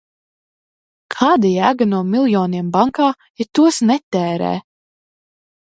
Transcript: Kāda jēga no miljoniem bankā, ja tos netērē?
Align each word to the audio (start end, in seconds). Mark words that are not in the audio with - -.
Kāda 1.15 1.51
jēga 1.51 1.87
no 1.91 2.01
miljoniem 2.15 2.73
bankā, 2.79 3.11
ja 3.43 3.49
tos 3.61 3.83
netērē? 3.93 4.53